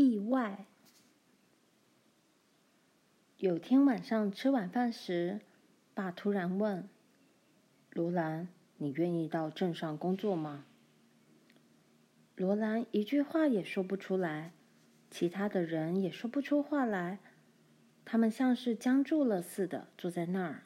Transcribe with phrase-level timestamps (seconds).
[0.00, 0.64] 意外。
[3.36, 5.40] 有天晚上吃晚饭时，
[5.92, 6.88] 爸突然问
[7.92, 10.64] ：“罗兰，你愿意到镇上工作吗？”
[12.34, 14.52] 罗兰一句话也说不出来，
[15.10, 17.18] 其他的人也说不出话来，
[18.06, 20.62] 他们像是僵住了似的坐在那儿。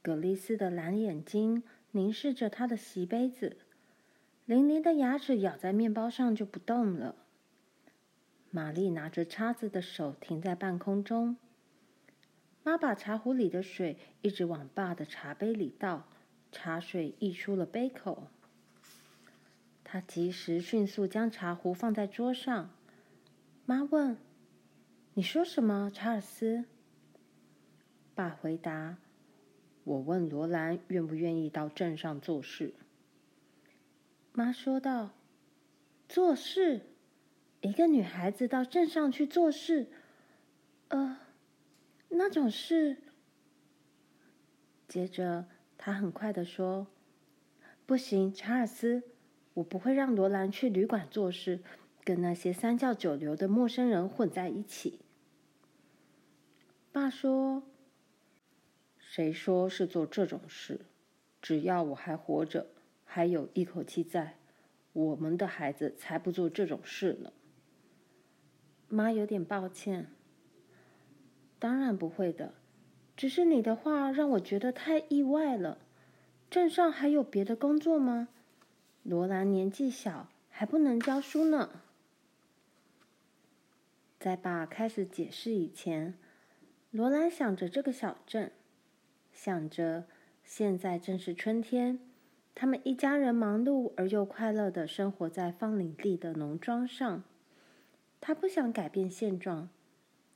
[0.00, 3.58] 葛丽丝的蓝眼睛凝视着她的席杯子，
[4.46, 7.14] 伶俐的牙齿咬在面包上就不动了。
[8.50, 11.36] 玛丽拿着叉子的手停在半空中。
[12.62, 16.06] 妈把茶壶里的水一直往爸的茶杯里倒，
[16.52, 18.28] 茶水溢出了杯口。
[19.84, 22.70] 他及时迅速将茶壶放在桌上。
[23.64, 24.18] 妈问
[25.14, 26.64] ：“你说什么，查尔斯？”
[28.14, 28.98] 爸回答
[29.84, 32.74] ：“我问罗兰愿不愿意到镇上做事。”
[34.32, 35.10] 妈说道
[36.08, 36.82] ：“做事？”
[37.60, 39.88] 一个女孩子到镇上去做事，
[40.88, 41.18] 呃，
[42.08, 42.98] 那种事。
[44.86, 46.86] 接着，她很快地说
[47.84, 49.02] ：“不行，查尔斯，
[49.54, 51.60] 我不会让罗兰去旅馆做事，
[52.04, 55.00] 跟那些三教九流的陌生人混在一起。”
[56.92, 57.64] 爸说
[58.98, 60.80] ：“谁说是做这种事？
[61.42, 62.68] 只要我还活着，
[63.04, 64.38] 还有一口气在，
[64.92, 67.32] 我们的孩子才不做这种事呢。”
[68.88, 70.06] 妈有点抱歉。
[71.58, 72.54] 当然不会的，
[73.16, 75.78] 只是你的话让我觉得太意外了。
[76.50, 78.28] 镇上还有别的工作吗？
[79.02, 81.82] 罗兰年纪小，还不能教书呢。
[84.18, 86.14] 在爸开始解释以前，
[86.90, 88.50] 罗兰想着这个小镇，
[89.32, 90.06] 想着
[90.42, 92.00] 现在正是春天，
[92.54, 97.22] 他们一家人忙碌而又快乐地生活在放领地的农庄上。
[98.20, 99.68] 他不想改变现状，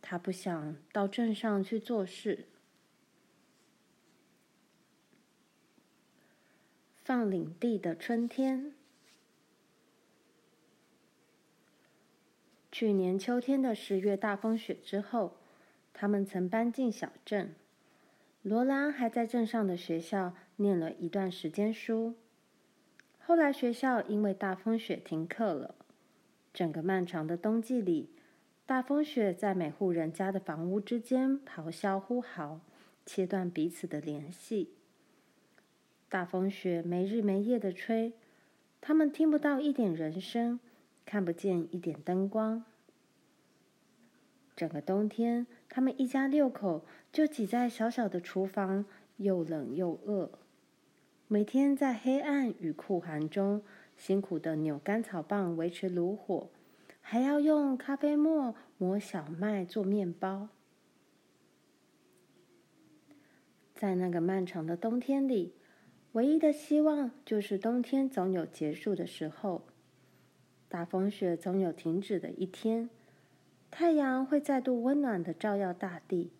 [0.01, 2.47] 他不想到镇上去做事。
[7.05, 8.73] 放领地的春天，
[12.71, 15.37] 去年秋天的十月大风雪之后，
[15.93, 17.55] 他们曾搬进小镇。
[18.43, 22.15] 罗兰还在镇上的学校念了一段时间书，
[23.19, 25.75] 后来学校因为大风雪停课了。
[26.55, 28.11] 整个漫长的冬季里，
[28.67, 32.61] 大风雪在每户人家的房屋之间咆哮呼嚎，
[33.07, 34.75] 切断彼此的联系。
[36.09, 38.13] 大风雪没日没夜的吹，
[38.83, 40.61] 他们听不到一点人声，
[41.07, 42.65] 看不见一点灯光。
[44.55, 48.85] 整个冬天，他们一家六口就挤在小小的厨房，
[49.17, 50.31] 又冷又饿，
[51.29, 53.63] 每天在黑暗与酷寒中。
[53.97, 56.51] 辛苦的扭干草棒维持炉火，
[57.01, 60.49] 还要用咖啡沫磨小麦做面包。
[63.75, 65.55] 在那个漫长的冬天里，
[66.13, 69.63] 唯一的希望就是冬天总有结束的时候，
[70.69, 72.91] 大风雪总有停止的一天，
[73.71, 76.33] 太阳会再度温暖的照耀大地，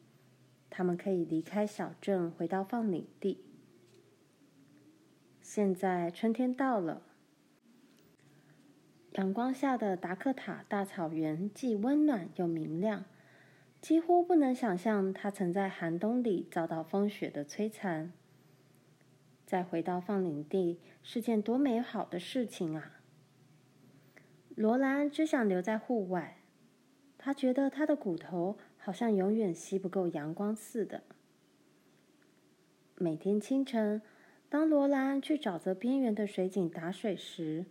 [0.71, 3.45] 他们可以离开小镇，回到放领地。
[5.41, 7.03] 现在春天到了。
[9.13, 13.05] 阳光下的达克塔大草原既温暖又明亮，
[13.81, 18.13] 几乎不能想象它曾在寒冬里遭到风雪的摧残。
[19.45, 23.03] 再回到放领地是件多美好的事情啊！
[24.55, 26.39] 罗兰只想留在户外，
[27.19, 31.03] 他觉得他的骨头好像永远吸不够阳光似的。
[32.97, 34.01] 每天清晨，
[34.49, 37.67] 当罗兰去沼泽边缘的水井打水时，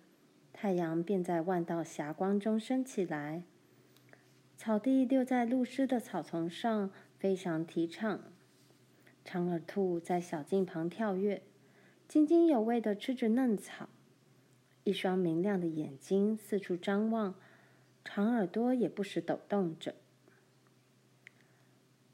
[0.53, 3.44] 太阳便在万道霞光中升起来，
[4.56, 8.22] 草地溜在露湿的草丛上，非常提倡。
[9.23, 11.41] 长耳兔在小径旁跳跃，
[12.07, 13.90] 津津有味地吃着嫩草，
[14.84, 17.35] 一双明亮的眼睛四处张望，
[18.03, 19.96] 长耳朵也不时抖动着。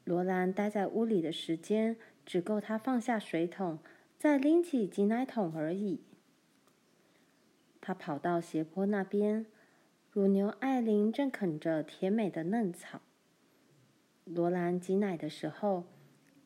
[0.04, 3.78] 罗兰待在屋里的时间只够他放下水桶，
[4.16, 6.00] 再拎起挤奶桶而已。
[7.88, 9.46] 他跑到斜坡那边，
[10.10, 13.00] 乳牛艾琳正啃着甜美的嫩草。
[14.26, 15.86] 罗兰挤奶的时候，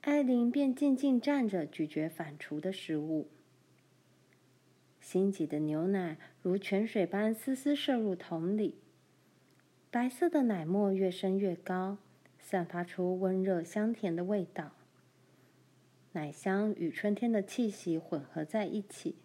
[0.03, 3.29] 艾琳便静静站着咀嚼反刍的食物。
[5.01, 8.77] 新挤的牛奶如泉水般丝丝渗入桶里，
[9.91, 11.99] 白色的奶沫越升越高，
[12.39, 14.71] 散发出温热香甜的味道。
[16.13, 19.17] 奶香与春天的气息混合在一起。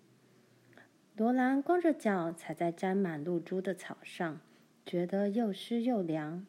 [1.18, 4.40] 罗兰光着脚踩在沾满露珠的草上，
[4.86, 6.46] 觉得又湿又凉。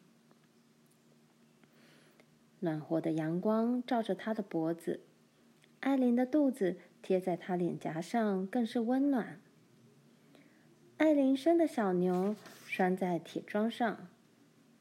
[2.59, 4.99] 暖和的阳光照着他的脖子，
[5.79, 9.39] 艾琳的肚子贴在他脸颊上，更是温暖。
[10.97, 12.35] 艾琳生的小牛
[12.67, 14.07] 拴在铁桩上，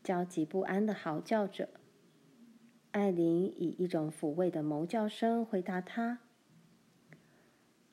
[0.05, 1.71] 焦急不安地嚎叫着。
[2.91, 6.19] 艾琳以一种抚慰的哞叫声回答他。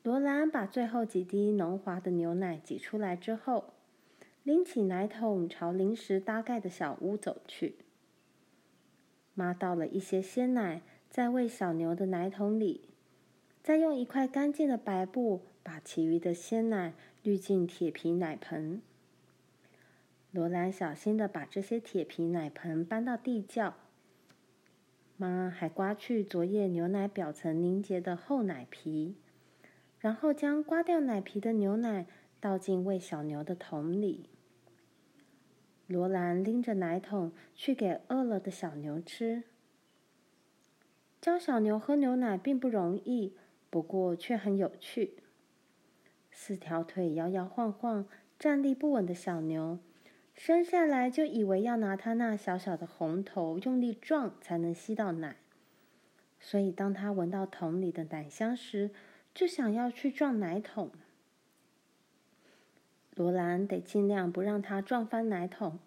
[0.06, 3.74] 罗兰把最后几滴浓滑的牛奶挤出来之后，
[4.44, 7.78] 拎起奶桶朝临时搭盖的小屋走去。
[9.34, 12.90] 妈倒了一些鲜奶在喂小牛的奶桶里，
[13.64, 16.94] 再用一块干净的白布把其余的鲜奶
[17.24, 18.80] 滤进铁皮奶盆。
[20.30, 23.74] 罗兰小心的把这些铁皮奶盆搬到地窖。
[25.16, 29.16] 妈还刮去昨夜牛奶表层凝结的厚奶皮，
[30.06, 32.06] 然后将刮掉奶皮的牛奶
[32.38, 34.30] 倒进喂小牛的桶里。
[35.88, 39.42] 罗兰拎着奶桶去给饿了的小牛吃。
[41.20, 43.34] 教小牛喝牛奶并不容易，
[43.68, 45.24] 不过却很有趣。
[46.30, 48.06] 四条腿摇摇晃晃、
[48.38, 49.80] 站立不稳的小牛。
[50.36, 55.38] 生下来就以为要拿他那小小的红头用力撞才能吸到奶，
[56.38, 58.92] 所以当他闻到桶里的奶香时，
[59.36, 60.90] 就想要去撞奶桶。
[63.14, 65.78] 罗兰得尽量不让他撞翻奶桶，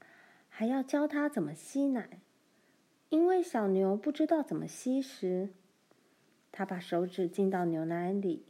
[0.50, 2.20] 还要教他怎么吸奶，
[3.10, 5.50] 因为小牛不知道怎么吸时，
[6.52, 8.46] 他把手指浸到牛奶里，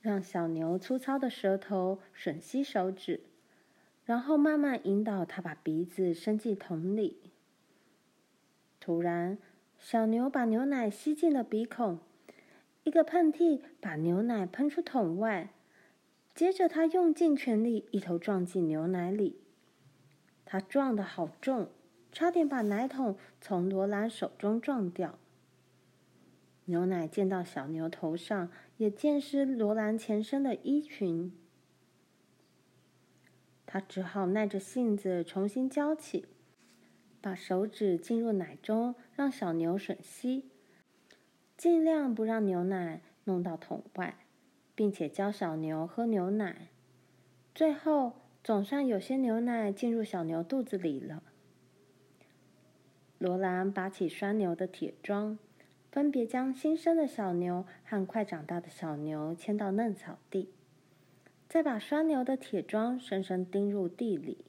[0.00, 3.20] 让小牛粗糙的舌头吮吸手指。
[4.06, 7.20] 然后慢慢引导他把鼻子伸进桶里。
[8.80, 9.36] 突然，
[9.78, 12.00] 小牛把牛奶吸进了鼻孔，
[12.84, 15.52] 一个喷嚏把牛奶喷出桶外。
[16.34, 19.40] 接着，他用尽全力，一头撞进牛奶里。
[20.44, 21.68] 他撞得好重，
[22.10, 25.18] 差点把奶桶从罗兰手中撞掉。
[26.66, 31.32] 牛奶溅到小牛头上，也溅湿罗兰前身的衣裙。
[33.66, 36.26] 他只好耐着性子重新浇起，
[37.20, 40.49] 把手指浸入奶中，让小牛吮吸，
[41.60, 44.16] 尽量不让牛奶弄到桶外，
[44.74, 46.68] 并且教小牛喝牛奶。
[47.54, 51.22] 最后，总算有些牛奶进入小牛肚子里了。
[53.18, 55.38] 罗兰拔起拴牛的铁桩，
[55.92, 60.48] 分别将新生的小牛和快长大的小牛牵到嫩草地。
[61.46, 64.46] 再把拴牛的铁桩深深钉入地里。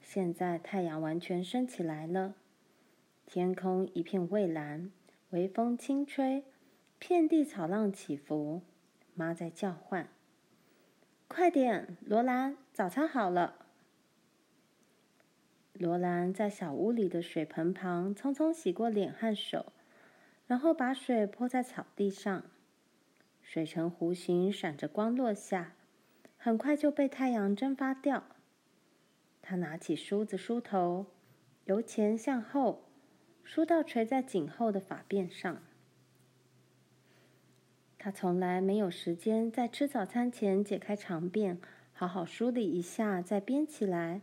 [0.00, 2.36] 现在太阳完全升起来了，
[3.26, 4.90] 天空一片蔚蓝，
[5.34, 6.44] 微风轻吹，
[6.96, 8.62] 遍地草浪起伏。
[9.14, 10.08] 妈在叫唤
[11.26, 13.66] ：“快点，罗兰，早餐好了。”
[15.74, 19.72] 罗兰在小屋里的水盆旁匆匆洗过脸和手，
[20.46, 22.44] 然后把水泼在草地上。
[23.42, 25.72] 水呈弧形，闪着光落下，
[26.38, 28.22] 很快就被太阳蒸发掉。
[29.42, 31.06] 他拿起梳子梳头，
[31.64, 32.83] 由前向后
[33.44, 35.62] 梳到垂在颈后的发辫上。
[37.98, 41.58] 他从来没有时间在吃早餐前解开长辫，
[41.92, 44.20] 好好梳理一下再编起来。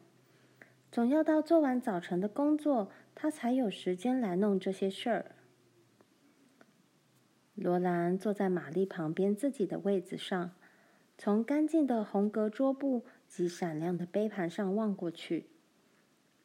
[0.91, 5.31] 总要到做完早晨的工作，他才有时间来弄这些事儿。
[7.55, 10.51] 罗兰坐在玛丽旁边自己的位子上，
[11.17, 15.47] 从干净的红格桌布及闪亮的杯盘上望过去。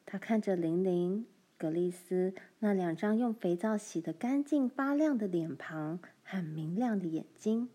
[0.05, 1.27] 他看着玲玲、
[1.59, 7.71] 格丽丝那两张用肥皂洗得干净发亮的脸庞和明亮的眼睛，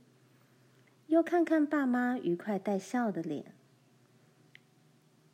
[1.07, 3.53] 又看看爸妈愉快带笑的脸。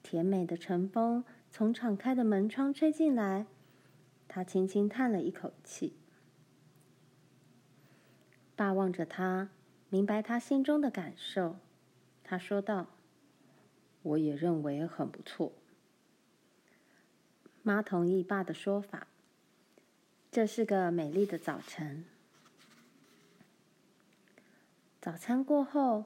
[0.02, 3.46] 甜美的晨风从敞开的门窗吹进来，
[4.30, 5.98] 他轻轻叹了一口气。
[8.56, 9.50] 爸望着他，
[9.90, 11.58] 明白他心中的感受。
[12.24, 12.88] 他说道
[14.04, 15.52] ：“我也认为很不错。”
[17.68, 19.08] 妈同意爸的说法。
[20.32, 22.06] 这是个美丽的早晨。
[25.02, 26.06] 早餐过后，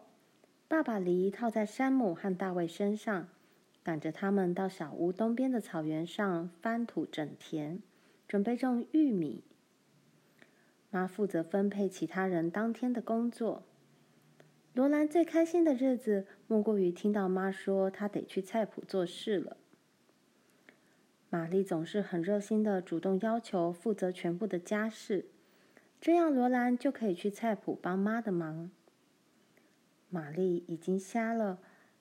[0.68, 3.27] 爸爸犁套在山姆和大卫身上，
[3.84, 7.80] 赶着他们到小屋东边的草原上翻土整田，
[8.27, 9.44] 准备种玉米。
[10.89, 13.62] 妈负责分配其他人当天的工作。
[14.74, 19.58] 罗兰最开心的日子，莫过于听到妈说她得去菜圃做事了。
[21.32, 25.28] 玛丽总是很热心的主动要求负责全部的家事，
[26.02, 28.70] 这样罗兰就可以去菜圃帮妈的忙。
[30.10, 31.60] 玛丽已经瞎了，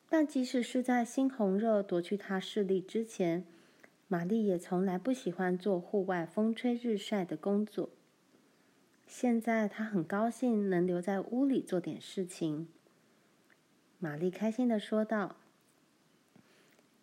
[0.09, 3.45] 但即使是在猩红热夺去她视力之前，
[4.09, 7.91] 玛丽也从来不喜欢做户外风吹日晒的工作。
[9.07, 12.67] 现在她很高兴能留在屋里做点事情。
[14.01, 15.37] 玛丽开心地说道：“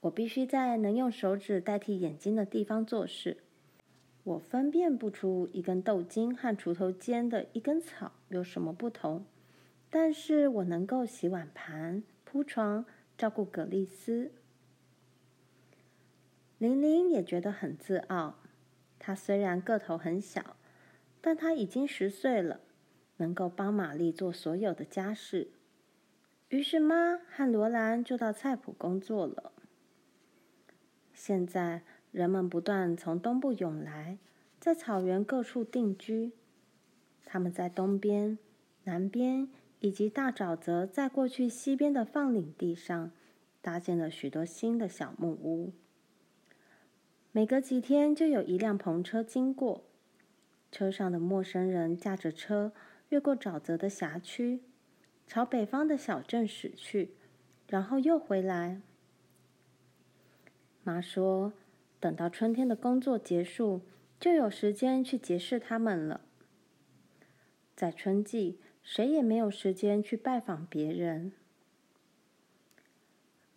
[0.08, 3.38] 我必须在能用手指代替眼睛的地方做事。
[4.24, 9.26] 我分辨不出一根豆茎和锄头间的一根草有什么不同，
[9.90, 12.86] 但是我能够洗碗盘、铺床、
[13.18, 14.32] 照顾葛丽丝。”
[16.58, 18.40] 玲玲也觉得很自傲。
[19.00, 20.56] 她虽然个头很小，
[21.22, 22.62] 但她已经十岁了，
[23.18, 25.50] 能够帮玛丽做所有的家事。
[26.50, 29.52] 于是妈和罗兰就到菜圃工作了。
[31.18, 31.82] 现在
[32.12, 34.20] 人们不断从东部涌来，
[34.60, 36.32] 在草原各处定居。
[37.26, 38.38] 他们在东边、
[38.84, 43.12] 南边以及大沼泽在过去西边的放领地上
[43.64, 45.74] 搭建了许多新的小木屋。
[47.32, 49.86] 每隔几天就有一辆篷车经过，
[50.72, 52.72] 车上的陌生人驾着车
[53.10, 54.62] 越过沼泽的辖区，
[55.26, 57.16] 朝北方的小镇驶去，
[57.68, 58.82] 然后又回来。
[60.88, 61.52] 妈说，
[62.00, 63.82] 等到春天的工作结束，
[64.22, 66.22] 就有时间去结识他们了。
[67.76, 71.34] 在春季，谁也没有时间去拜访别人。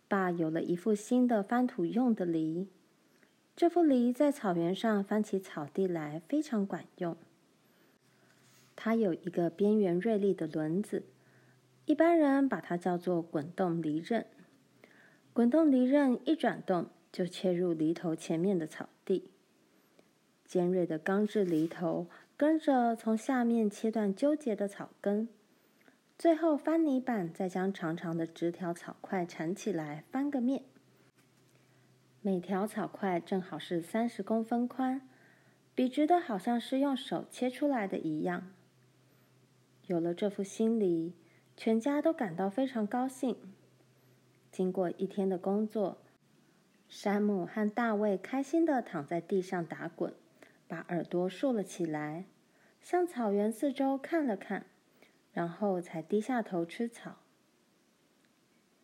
[0.09, 2.67] 爸有了一副新的翻土用的犁。
[3.55, 7.15] 这副犁在草原上翻起草地来非常管用。
[8.75, 11.05] 它有一个边缘锐利的轮子，
[11.85, 14.25] 一般人把它叫做滚动犁刃。
[15.31, 19.31] 滚动犁刃一转动，就切入犁头前面的草地。
[20.45, 25.29] 尖锐的钢制犁头跟着从下面切断纠结的草根，
[26.17, 30.63] 最后翻泥板再将长长的直条草块缠起来，翻个面。
[32.21, 35.07] 每条草块正好是三十公分宽，
[35.73, 38.51] 笔直的，好像是用手切出来的一样。
[39.87, 41.13] 有了这副新犁，
[41.57, 43.35] 全家都感到非常高兴。
[44.51, 46.01] 经过一天的工作，
[46.91, 50.13] 山姆和大卫开心地躺在地上打滚，
[50.67, 52.25] 把耳朵竖了起来，
[52.81, 54.65] 向草原四周看了看，
[55.31, 57.19] 然后才低下头吃草。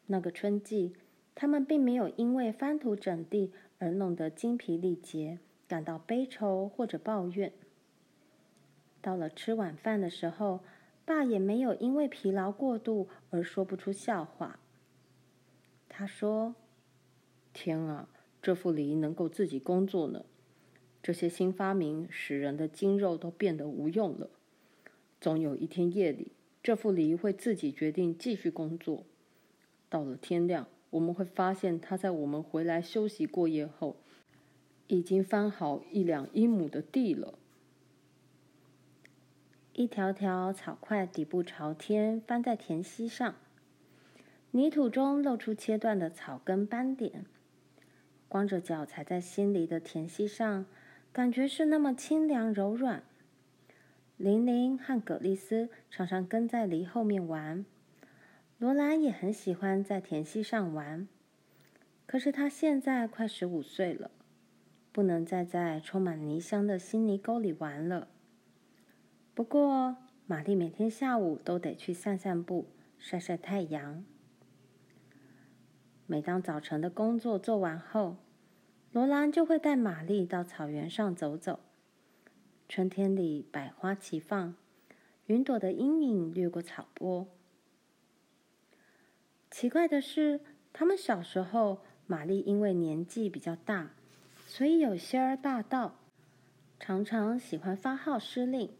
[0.05, 0.95] 那个春季，
[1.35, 7.51] 他们并没有因为翻土整地而弄得精疲力竭，感到悲愁或者抱怨。
[9.01, 10.61] 到了吃晚饭的时候，
[11.03, 14.61] 爸也没有因为疲劳过度而说不出笑话。
[15.89, 16.55] 他说
[17.59, 18.07] ：“天啊，
[18.39, 20.23] 这副犁能够自己工作呢！
[21.01, 24.29] 这些新发明使人的筋肉都变得无用了。
[25.19, 29.03] 总有一天夜里，这副犁会自己决定继续工作。
[29.89, 33.97] 到了天亮。”我们会发现，他在我们回来休息过夜后，
[34.87, 37.37] 已经翻好一两英亩的地了。
[39.73, 43.35] 一条条草块底部朝天翻在田隙上，
[44.51, 47.25] 泥土中露出切断的草根斑点。
[48.27, 50.65] 光着脚踩在新犁的田隙上，
[51.12, 53.03] 感觉是那么清凉柔软。
[54.17, 57.65] 玲玲和葛丽丝常常跟在犁后面玩。
[58.57, 61.07] 罗兰也很喜欢在田隙上玩，
[62.07, 64.10] 可是她现在快十五岁了，
[64.91, 68.07] 不能再在充满泥香的新泥沟里玩了。
[69.36, 72.65] 不过，玛丽每天下午都得去散散步、
[72.98, 74.03] 晒晒太阳。
[76.09, 78.15] 每当早晨的工作做完后，
[78.93, 81.59] 罗兰就会带玛丽到草原上走走。
[82.69, 84.55] 春天里百花齐放，
[85.25, 87.27] 云朵的阴影掠过草坡。
[89.51, 90.39] 奇怪的是，
[90.71, 93.91] 他们小时候，玛丽因为年纪比较大，
[94.45, 95.99] 所以有些儿霸道，
[96.79, 98.71] 常常喜欢发号施令。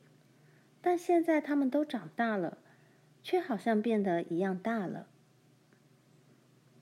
[0.80, 2.60] 但现在他们都长大了，
[3.22, 5.08] 却好像变得一样大了。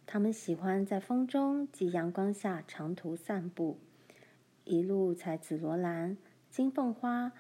[0.07, 3.79] 他们喜欢在风中及阳光下长途散步，
[4.63, 6.17] 一路采紫罗兰、
[6.49, 7.31] 金凤花，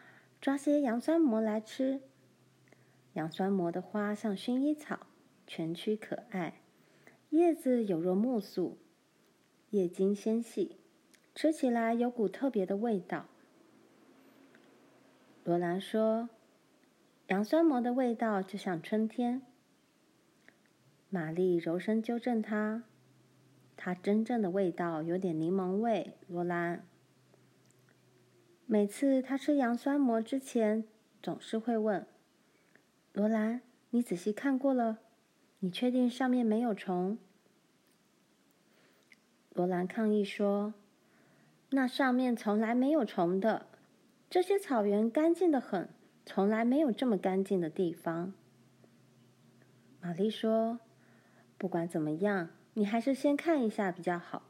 [0.41, 2.01] 抓些洋酸蘑来吃。
[3.13, 4.99] 洋酸蘑的花像薰衣草。
[5.47, 6.55] 蜷曲可爱，
[7.29, 8.79] 叶子有若木素，
[9.69, 10.77] 叶茎纤细，
[11.35, 13.27] 吃起来有股特别的味道。
[15.43, 16.29] 罗兰说
[17.29, 19.43] ：“洋酸蘑的味道就像春天。”
[21.15, 22.83] 玛丽柔声纠正他
[23.77, 26.85] ：“它真正的味道有点柠檬味。”罗兰
[28.65, 30.83] 每次他吃洋酸膜之前，
[31.23, 32.05] 总是会问
[33.13, 34.99] ：“罗兰，你仔细看过了？”
[35.59, 37.17] 你确定上面没有虫？
[39.53, 40.73] 罗兰抗议说
[41.71, 43.67] ：“那上面从来没有虫的，
[44.29, 45.87] 这些草原干净的很，
[46.25, 48.33] 从来没有这么干净的地方。”
[50.01, 50.81] 玛丽说
[51.57, 54.43] ：“不管怎么样，你还是先看一下比较好。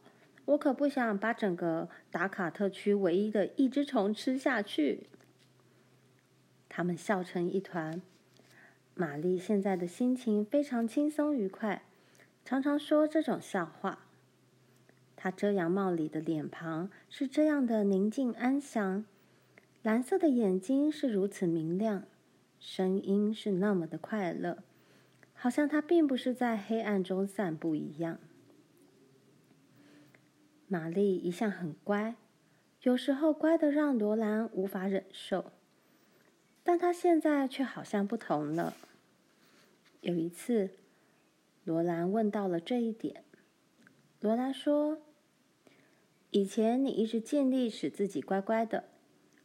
[0.45, 5.07] 我可不想把整个达卡特区唯一的一只虫吃下去。”
[6.69, 8.01] 他们笑成一团。
[8.93, 11.83] 玛丽现在的心情非常轻松愉快，
[12.45, 14.05] 常常说这种笑话。
[15.17, 19.03] 她遮阳帽里的脸庞是这样的宁静安详，
[19.81, 22.03] 蓝色的眼睛是如此明亮，
[22.59, 24.59] 声音是那么的快乐，
[25.45, 28.17] 好像他并不是在黑暗中散步一样。
[30.65, 32.15] 玛丽一向很乖，
[32.81, 35.51] 有时候乖的让罗兰无法忍受。
[36.63, 38.75] 但他现在却好像不同了。
[40.01, 40.71] 有一次，
[41.63, 43.23] 罗兰问到了这一点。
[44.21, 44.97] 罗兰说
[46.31, 48.85] ：“以前你一直尽力使自己乖乖的，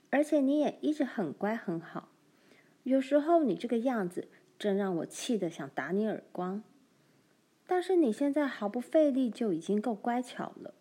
[0.09, 2.09] 而且你也一直很乖很好。
[2.85, 4.29] 有时候你这个样子，
[4.61, 6.63] 真让我气得想打你耳光。
[7.67, 10.75] 但是你现在毫不费力就已经够乖巧了。”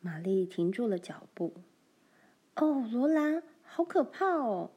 [0.00, 1.52] 玛丽停住了脚步。
[2.56, 4.70] “哦，罗兰。”好可怕哦！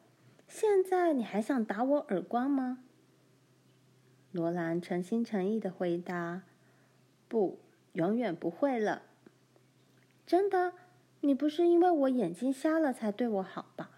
[0.50, 2.84] 现在你还想打我耳光吗？
[4.34, 6.44] 罗兰诚心诚意的回答
[7.30, 7.60] ：“不，
[7.94, 9.04] 永远不会了。”
[10.28, 10.74] 真的？
[11.22, 13.92] 你不是因为我眼睛瞎了才对我好吧？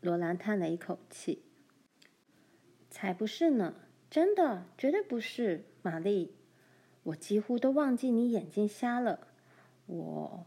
[0.00, 1.42] 罗兰叹了一口气
[2.94, 3.74] ：“才不是呢！
[4.08, 6.36] 真的，绝对不是，玛丽。
[7.02, 9.26] 我几乎都忘记你眼睛瞎了。
[9.86, 10.46] 我……”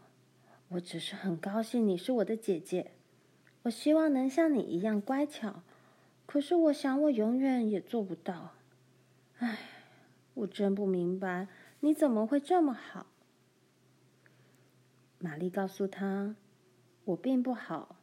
[0.71, 2.91] 我只是很高兴你是我的姐姐，
[3.63, 5.61] 我希望能像你一样乖巧，
[6.25, 8.53] 可是我想我永远也做不到。
[9.39, 9.57] 唉，
[10.33, 11.49] 我真不明白
[11.81, 13.07] 你怎么会这么好。
[15.19, 16.37] 玛丽告诉他
[17.03, 17.97] ：“我并不好，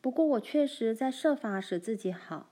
[0.00, 2.47] 不过我确实在设法使自己好。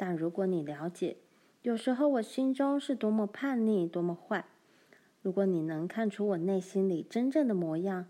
[0.00, 1.18] 但如果你了解，
[1.60, 4.46] 有时候我心中是多么叛逆，多么坏。
[5.20, 8.06] 如果你能看出我内心里真正的模样。”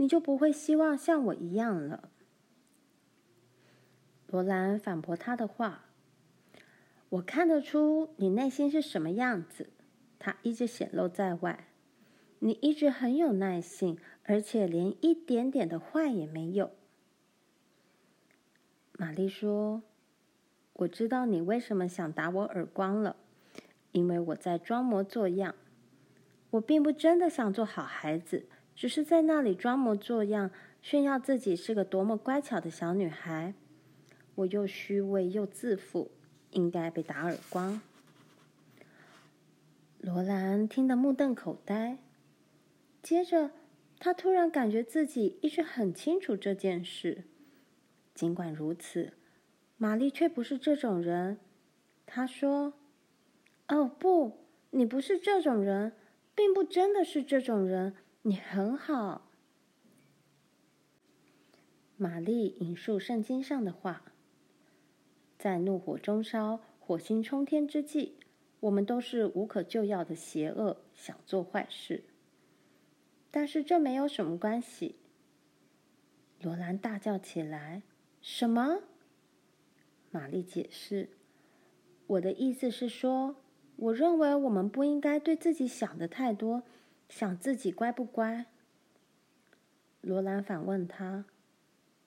[0.00, 2.08] 你就不会希望像我一样了。
[4.28, 5.90] 罗兰反驳他的话
[7.10, 9.68] ：“我看得出你内心是什么样子，
[10.18, 11.68] 它一直显露在外。
[12.38, 16.70] 你一直很有耐性，而且连一点点的坏也没有。”
[18.96, 19.82] 玛丽说
[20.80, 23.16] ：“我知道你为什么想打我耳光了，
[23.92, 25.54] 因为我在装模作样。
[26.50, 33.52] 我并不真的想做好孩子。”只是在那里装模作样，炫耀自己是个多么乖巧的小女孩。
[34.36, 36.10] 我又虚伪又自负，
[36.52, 37.82] 应该被打耳光。
[40.00, 41.98] 罗兰听得目瞪口呆，
[43.02, 43.50] 接着
[43.98, 47.24] 她突然感觉自己一直很清楚这件事。
[48.14, 49.12] 尽管如此，
[49.82, 51.38] 玛丽却不是这种人。
[52.04, 52.74] 她说
[53.68, 55.94] ：“哦，不，你不是这种人，
[56.34, 59.30] 并不真的是这种人。”你很好，
[61.96, 64.12] 玛丽引述圣经上的话
[65.38, 68.18] ：“在怒火中烧、火星冲天之际，
[68.60, 72.04] 我们都是无可救药的邪恶，想做坏事。
[73.30, 74.96] 但是这没有什么关系。”
[76.42, 77.82] 罗兰大叫起来
[78.20, 78.82] ：“什么？”
[80.10, 81.08] 玛丽解释
[82.06, 83.36] ：“我的意思是说，
[83.76, 86.62] 我认为我们不应该对自己想的太多。”
[87.08, 88.46] 想自己乖不乖？
[90.00, 91.24] 罗兰反问他：“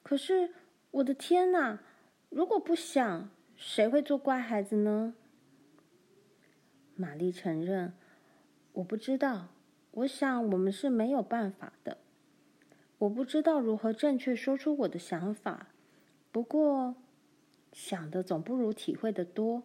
[0.02, 0.54] 可是，
[0.92, 1.82] 我的天哪！
[2.30, 5.14] 如果不想，谁会做乖孩子呢？”
[6.96, 7.92] 玛丽承认
[8.72, 9.50] ：“我不知道。
[9.92, 11.98] 我想我们是没有办法的。
[13.00, 15.68] 我不知道如何正确说出我的想法。
[16.32, 16.96] 不过，
[17.74, 19.64] 想的总不如体会的多。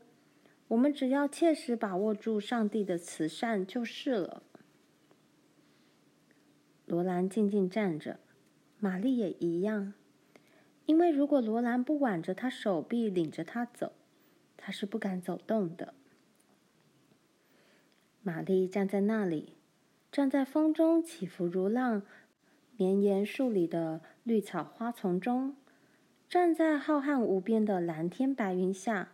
[0.66, 4.42] 我们只要切实把握住上帝的慈善就是了。”
[6.84, 8.18] 罗兰静静站着，
[8.80, 9.94] 玛丽也一样。
[10.86, 13.92] 因为如果罗兰不挽着她手臂，领着她走，
[14.56, 15.92] 她是不敢走动的。
[18.22, 19.58] 玛丽站在那里，
[20.10, 22.02] 站在风中起伏如浪、
[22.76, 25.56] 绵延数里的绿草花丛中，
[26.28, 29.12] 站在浩瀚无边的蓝天白云下。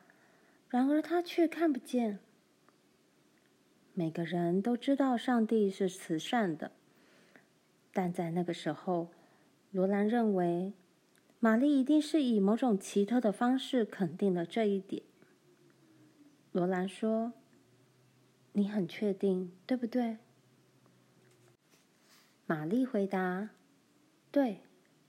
[0.68, 2.18] 然而，他却看不见。
[3.92, 6.72] 每个人都知道上帝是慈善的。
[7.92, 9.10] 但在那个时候，
[9.70, 10.72] 罗兰认为，
[11.38, 15.04] 玛丽一定是以某种奇特的方式肯定了这一点。
[16.50, 17.32] 罗兰说
[18.54, 20.16] ：“你很确定，对不对？”
[22.46, 23.50] 玛丽回答
[24.32, 24.62] ：“对，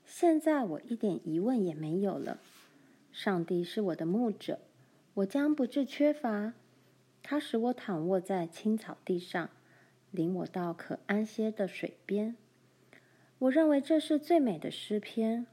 [0.06, 2.38] 现在我一点疑问也没有了。
[3.12, 4.60] 上帝是我的牧者，
[5.14, 6.54] 我将不致缺乏。
[7.22, 9.50] 他使我躺卧在青草地上，
[10.12, 12.36] 领我到可安歇的水边。
[13.40, 15.46] 我认为这是最美的诗篇。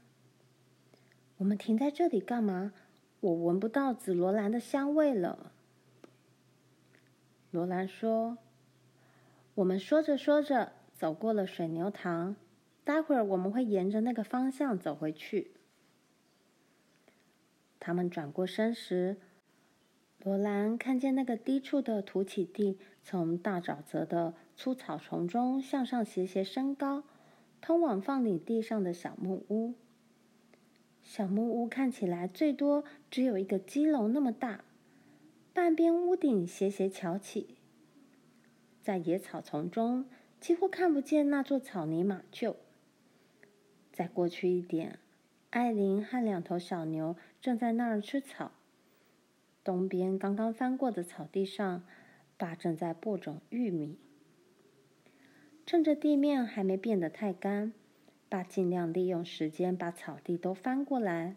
[1.38, 2.72] 我们停在这里干嘛？
[3.20, 5.52] 我闻不到紫罗兰的香味了。”
[7.50, 8.38] 罗兰说
[9.56, 12.36] ：“我们说着说着。”走过了水牛塘，
[12.84, 15.52] 待会儿我们会沿着那个方向走回去。
[17.80, 19.16] 他们转过身时，
[20.22, 27.04] 罗兰看见那个低处的凸起地从大沼泽的粗草丛中向上斜斜升高，
[27.60, 29.74] 通往放领地上的小木屋。
[31.02, 34.64] 小木屋看起来最多只有一个鸡笼那么大，
[35.52, 37.56] 半边屋顶斜斜翘起，
[38.82, 40.06] 在野草丛中。
[40.40, 42.56] 几乎看不见那座草泥马厩。
[43.94, 44.98] 再过去一点，
[45.50, 48.50] 艾琳和两头小牛正在那儿吃草。
[49.62, 51.84] 东边刚刚翻过的草地上，
[52.36, 53.96] 爸正在播种玉米。
[55.64, 57.72] 趁着地面还没变得太干，
[58.28, 61.36] 爸尽量利用时间把草地都翻过来。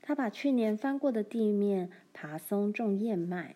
[0.00, 3.54] 他把去年翻过的地面耙松种燕麦。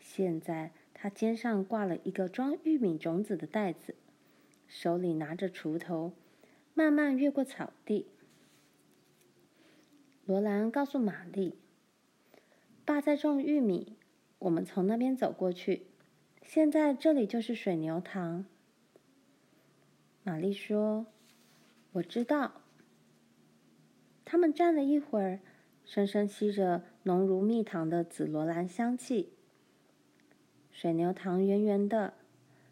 [0.00, 0.72] 现在。
[1.00, 3.94] 他肩上挂了一个装玉米种子的袋子，
[4.66, 6.12] 手里拿着锄头，
[6.78, 8.06] 慢慢越过草地。
[10.24, 11.58] 罗兰告诉玛丽
[12.86, 13.96] ：“爸在种玉米，
[14.38, 15.86] 我们从那边走过去。
[16.40, 18.46] 现在这里就是水牛塘。”
[20.22, 21.06] 玛丽说
[21.94, 22.60] ：“我知道。”
[24.24, 25.40] 他们站了一会儿，
[25.84, 29.32] 深深吸着浓如蜜糖的紫罗兰香气。
[30.70, 32.14] 水牛塘圆圆的，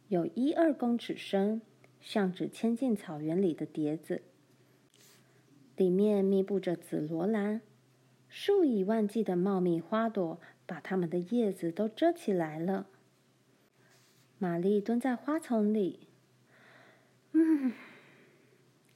[0.06, 1.60] 有一二公尺深，
[2.06, 4.22] 像只嵌进草原里的碟子。
[5.74, 7.60] 里面密布着紫罗兰，
[8.28, 12.86] 数以万计的茂密花朵把它们的叶子都遮起来了。
[14.38, 16.06] 玛丽蹲在花丛里，
[17.32, 17.72] 嗯，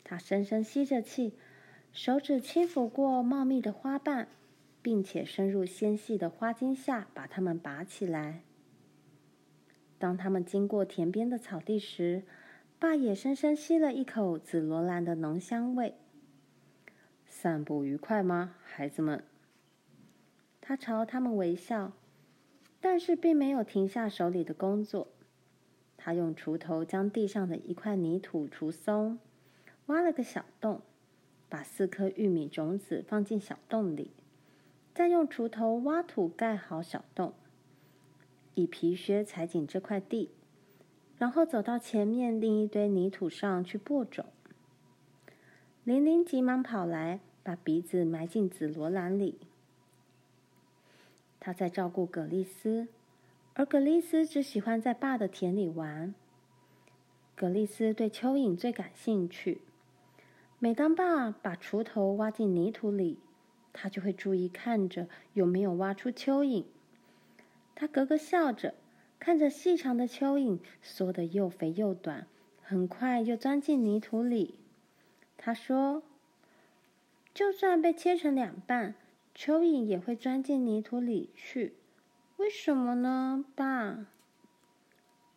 [0.05, 1.33] 她深深吸着气，
[1.93, 4.29] 手指轻抚过茂密的花瓣，
[4.81, 8.45] 并且深入纤细的花茎下，把它们拔起来。
[9.99, 12.23] 当他们经过田边的草地时，
[12.81, 15.97] 爸也深深吸了一口紫罗兰的浓香味。
[17.27, 19.23] 散步愉快吗，孩子们？
[20.63, 21.93] 他朝他们微笑，
[22.81, 25.09] 但是并没有停下手里的工作。
[25.99, 29.19] 他用锄头将地上的一块泥土锄松，
[29.85, 30.81] 挖了个小洞，
[31.51, 34.11] 把四颗玉米种子放进小洞里，
[34.95, 37.35] 再用锄头挖土盖好小洞。
[38.55, 40.31] 以皮靴踩紧这块地，
[41.21, 44.25] 然后走到前面另一堆泥土上去播种。
[45.85, 49.39] 玲玲急忙跑来，把鼻子埋进紫罗兰里。
[51.39, 52.89] 她在照顾葛丽丝，
[53.53, 56.15] 而葛丽丝只喜欢在爸的田里玩。
[57.35, 59.61] 葛丽丝对蚯蚓最感兴趣。
[60.59, 63.19] 每当爸把锄头挖进泥土里，
[63.75, 66.65] 她就会注意看着有没有挖出蚯蚓。
[67.75, 68.73] 他咯咯笑着，
[69.21, 72.27] 看着细长的蚯蚓缩得又肥又短，
[72.63, 74.59] 很快又钻进泥土里。
[75.37, 76.03] 他说
[77.33, 78.95] ：“就算被切成两半，
[79.37, 81.75] 蚯蚓也会钻进泥土里去。
[82.39, 84.07] 为什么呢，爸？”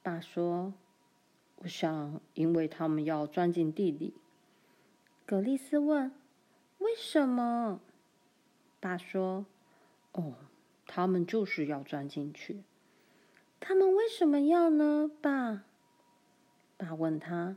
[0.01, 0.73] 爸说
[1.59, 4.15] ：“我想，因为他们要钻进地里。”
[5.27, 6.11] 格丽丝问
[6.79, 7.81] ：“为什么？”
[8.79, 9.45] 爸说
[10.13, 10.35] ：“哦。”
[10.87, 12.61] 他们就是要钻进去。
[13.65, 15.63] 他们为什么要呢，爸？
[16.75, 17.55] 爸问他：“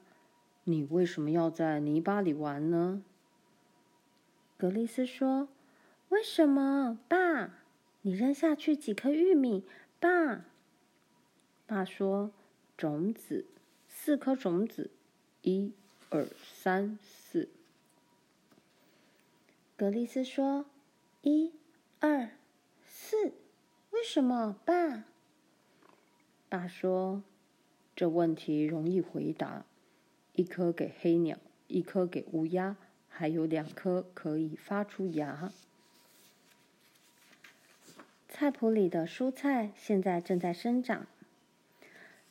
[0.63, 3.03] 你为什么要在泥巴里玩呢？”
[4.57, 5.49] 格丽斯说
[6.11, 7.59] ：“为什么，爸？
[8.03, 9.65] 你扔下去几颗玉米，
[9.99, 10.45] 爸？”
[11.67, 12.31] 爸说
[12.79, 13.45] ：“种子，
[13.89, 14.93] 四颗种子，
[15.43, 15.73] 一、
[16.11, 17.49] 二、三、四。”
[19.77, 20.67] 格丽斯说
[21.23, 21.53] ：“一、
[21.99, 22.31] 二。”
[22.87, 23.33] 四，
[23.91, 25.03] 为什么，爸？
[26.59, 27.23] 他说
[27.95, 29.65] ：“这问题容易回答，
[30.35, 31.39] 一颗给黑鸟，
[31.69, 32.77] 一颗给乌鸦，
[33.09, 35.53] 还有两颗可以发出芽。”
[38.29, 41.07] 菜圃里的蔬菜现在正在生长，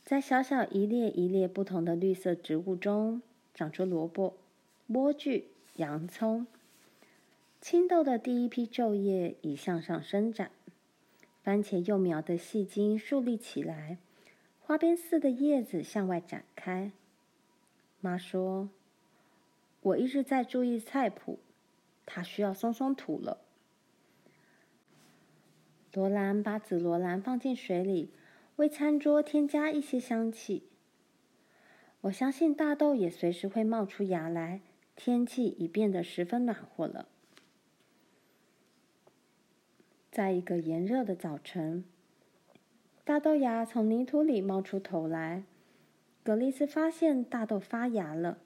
[0.04, 3.22] 在小小一列一列不同的绿色植物中，
[3.54, 4.38] 长出萝卜、
[4.88, 5.46] 莴苣、
[5.78, 6.46] 洋葱。
[7.60, 10.52] 青豆的第一批昼叶已向上伸展。
[11.42, 13.98] 番茄幼苗的细茎竖立起来，
[14.68, 16.92] 花边似的叶子向外展开。
[18.02, 18.70] 妈说
[19.80, 21.38] ：“我一直在注意菜谱，
[22.04, 23.42] 它需要松松土了。”
[25.94, 28.10] 罗兰把紫罗兰放进水里，
[28.56, 30.64] 为餐桌添加一些香气。
[32.02, 34.62] 我相信大豆也随时会冒出芽来。
[34.96, 37.08] 天气已变得十分暖和了。
[40.10, 41.86] 在一个炎热的早晨，
[43.06, 45.44] 大豆芽从泥土里冒出头来。
[46.24, 48.40] 格丽斯发现大豆发芽了，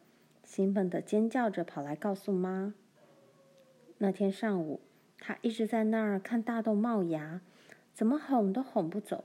[0.44, 2.74] 兴奋地尖叫着跑来告诉妈。
[4.00, 4.82] 那天上午，
[5.18, 7.40] 她一直在那儿看大豆冒芽，
[7.94, 9.24] 怎么哄都哄不走。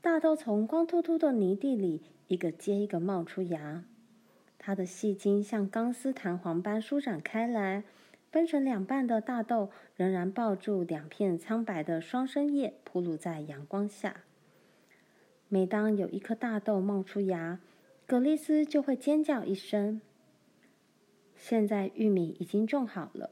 [0.00, 3.84] 大豆从光秃秃的泥地里一个接一个冒出芽。
[4.56, 7.84] 它的细茎像钢丝弹簧般舒展开来，
[8.32, 14.22] 分成两半的大豆仍然抱住两片苍白的双生叶，铺露在阳光下。
[15.52, 17.58] 每当有一颗大豆冒出芽，
[18.06, 20.00] 格丽斯就会尖叫一声。
[21.36, 23.30] 现在玉米已经种好了，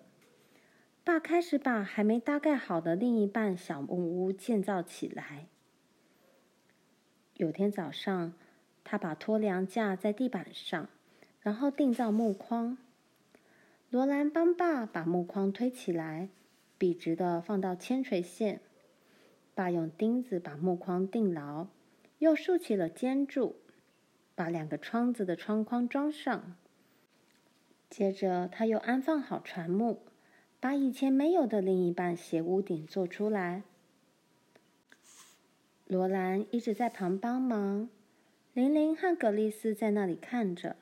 [1.04, 5.46] 爸开始把还没搭盖好的另一半小木屋建造起来。
[7.34, 8.32] 有天早上，
[8.82, 10.88] 他把拖梁架在地板上。
[11.40, 12.76] 然后订造木框，
[13.90, 16.28] 罗兰帮爸把木框推起来，
[16.76, 18.60] 笔直的放到铅垂线。
[19.54, 21.68] 爸用钉子把木框钉牢，
[22.18, 23.56] 又竖起了尖柱，
[24.34, 26.56] 把两个窗子的窗框装上。
[27.88, 30.00] 接着，他又安放好船木，
[30.60, 33.62] 把以前没有的另一半斜屋顶做出来。
[35.86, 37.88] 罗兰一直在旁帮忙，
[38.52, 40.76] 玲玲和格丽斯在那里看着。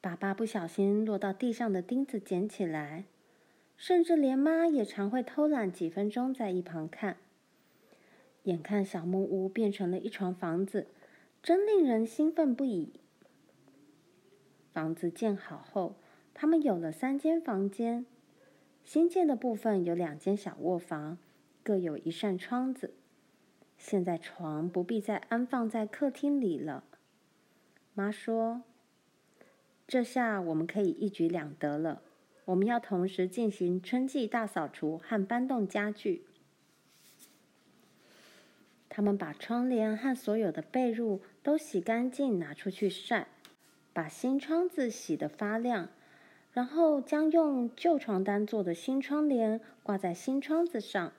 [0.00, 3.04] 爸爸不小心落到地上的钉子捡起来，
[3.76, 7.16] 甚至连妈也常会偷懒几分钟在一旁看。
[8.44, 10.86] 眼看小木屋变成了一幢房子，
[11.42, 12.92] 真令人兴奋不已。
[14.72, 15.96] 房子建好后，
[16.34, 18.06] 他们有了三间房间。
[18.84, 21.18] 新建的部分有两间小卧房，
[21.62, 22.94] 各有一扇窗子。
[23.78, 26.84] 现在床不必再安放在客厅里了。
[27.94, 28.62] 妈说。
[29.88, 32.00] 这下我们可以一举两得了。
[32.46, 36.24] 我们要同时进行春季大扫除和搬动家具。
[38.94, 43.28] 他们把窗帘和所有的被褥都洗干净，拿出去晒，
[43.94, 45.88] 把新窗子洗得发亮，
[46.52, 51.14] 然后将用旧床单做的新窗帘挂在新窗子上。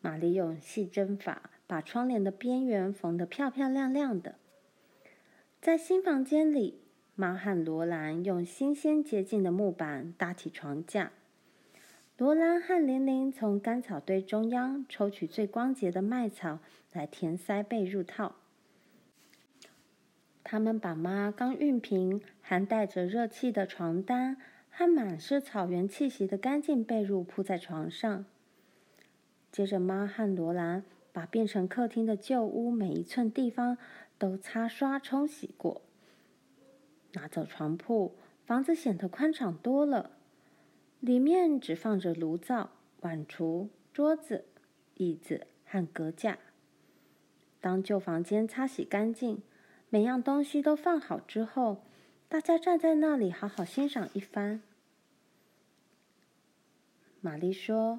[0.00, 4.34] 玛丽用细针法把窗帘的边缘缝得漂漂亮亮的。
[5.60, 6.80] 在新房间里。
[7.14, 11.12] 妈和罗兰用新鲜洁净的木板搭起床架，
[12.22, 16.60] 罗兰和玲玲从干草堆中央抽取最光洁的麦草
[16.92, 18.36] 来填塞被褥套。
[20.44, 24.36] 他们把妈刚熨平、还带着热气的床单
[24.70, 28.24] 和满是草原气息的干净被褥铺在床上。
[29.50, 33.76] 接着，妈和罗兰把变成客厅的旧屋每一寸地方
[34.16, 35.82] 都擦刷冲洗过。
[37.14, 38.14] 拿走床铺，
[38.46, 40.12] 房子显得宽敞多了。
[41.02, 44.44] 里面只放着炉灶、碗橱、桌子、
[44.94, 46.38] 椅子和阁架。
[47.60, 49.42] 当旧房间擦洗干净，
[49.88, 51.82] 每样东西都放好之后，
[52.28, 54.62] 大家站在那里好好欣赏一番。
[57.20, 57.98] 玛丽说：“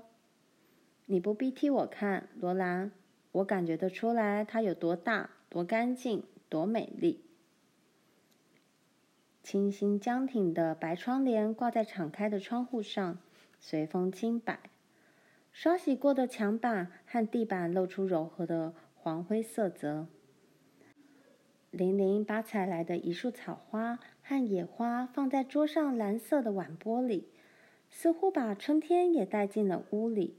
[1.07, 2.93] 你不必替我看，罗兰，
[3.33, 7.19] 我感觉得出来它有多大、多干净、多美丽。”
[9.43, 13.19] 清新江挺的白窗帘挂在敞开的窗户上，
[13.59, 14.57] 随风轻摆。
[15.51, 20.07] 刷洗过的墙板和地板露出柔和的黄灰色泽。
[21.69, 27.27] 玲玲把采来的一束草花和野花放在桌上蓝色的碗玻里，
[27.89, 30.37] 似乎把春天也带进了屋里。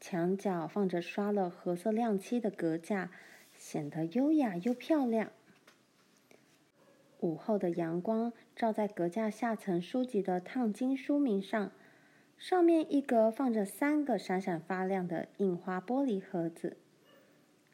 [0.00, 3.10] 墙角放着刷了褐色亮漆的格架，
[3.54, 5.30] 显得优雅又漂亮。
[7.24, 11.72] 午后的阳光照在阁架下层书籍的烫金书名上，
[12.36, 16.76] 上面一格放着三个闪闪发亮的印花玻璃盒子，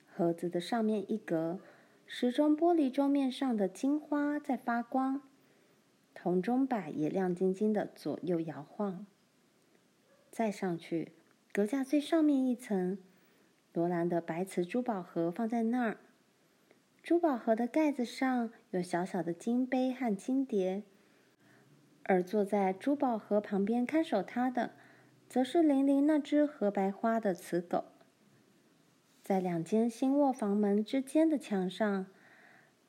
[0.07, 1.59] 盒子的上面一格，
[2.07, 5.21] 时钟玻璃桌面上的金花在发光，
[6.15, 9.05] 铜钟摆也亮晶晶的左右摇晃。
[10.31, 11.11] 再上去，
[11.53, 12.97] 阁架最上面一层，
[13.73, 15.97] 罗兰的白瓷珠宝盒放在那儿。
[17.03, 20.83] 珠宝盒的盖子上有小小的金杯和金碟，
[22.05, 24.73] 而坐在珠宝盒旁边看守它的，
[25.27, 27.85] 则是玲玲那只褐白花的瓷狗。
[29.23, 32.07] 在两间新卧房门之间的墙上，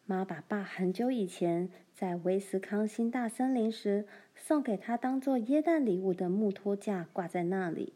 [0.05, 7.93] 妈把爸很久以前在威斯康星大森林时送给他当做耶诞礼物的木托架挂在那里。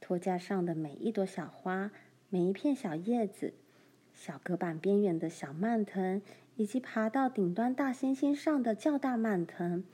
[0.00, 1.92] 托架上的每一朵小花、
[2.28, 3.54] 每一片小叶子、
[4.16, 6.22] 小隔板边缘的小蔓藤，
[6.56, 9.84] 以及爬到顶端大猩猩上的较大蔓藤，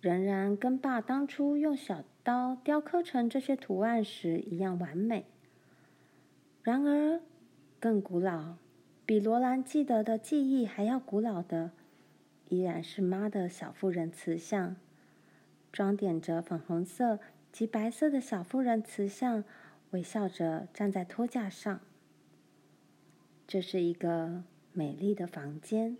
[0.00, 5.24] 仍然跟爸当初用小刀雕刻成这些图案时一样完美。
[6.62, 7.22] 然而，
[7.80, 8.56] 更古老、
[9.06, 11.70] 比罗兰记得的记忆还要古老的，
[12.50, 14.76] 依然是妈的小妇人瓷像，
[15.72, 17.18] 装点着粉红色
[17.50, 19.42] 及白色的小妇人瓷像，
[19.92, 21.80] 微笑着站在托架上。
[23.46, 25.96] 这是一个美丽的房间，